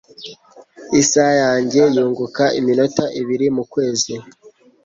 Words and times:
Isaha 1.01 1.33
yanjye 1.43 1.81
yunguka 1.95 2.43
iminota 2.59 3.03
ibiri 3.21 3.45
mukwezi. 3.55 4.13